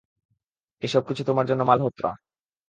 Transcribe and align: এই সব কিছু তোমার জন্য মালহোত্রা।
এই 0.83 0.89
সব 0.89 1.03
কিছু 1.07 1.21
তোমার 1.23 1.45
জন্য 1.45 1.61
মালহোত্রা। 1.63 2.09